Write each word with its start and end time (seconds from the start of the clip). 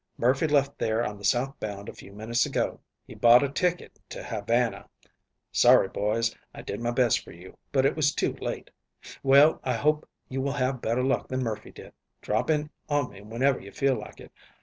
"Murphy 0.17 0.47
left 0.47 0.79
there 0.79 1.05
on 1.05 1.15
the 1.19 1.23
southbound 1.23 1.87
a 1.87 1.93
few 1.93 2.11
minutes 2.11 2.43
ago. 2.43 2.79
He 3.05 3.13
bought 3.13 3.43
a 3.43 3.49
ticket 3.49 3.99
to 4.09 4.23
Havana. 4.23 4.89
Sorry, 5.51 5.87
boys, 5.89 6.35
I 6.55 6.63
did 6.63 6.79
my 6.81 6.89
best 6.89 7.19
for 7.23 7.31
you, 7.31 7.55
but 7.71 7.85
it 7.85 7.95
was 7.95 8.11
too 8.11 8.33
late. 8.41 8.71
Well, 9.21 9.59
I 9.63 9.73
hope 9.73 10.09
you 10.27 10.41
will 10.41 10.53
have 10.53 10.81
better 10.81 11.03
luck 11.03 11.27
than 11.27 11.43
Murphy 11.43 11.69
did. 11.71 11.93
Drop 12.23 12.49
in 12.49 12.71
on 12.89 13.11
me 13.11 13.21
whenever 13.21 13.59
you 13.59 13.71
feel 13.71 13.93
like 13.93 14.19
it. 14.19 14.31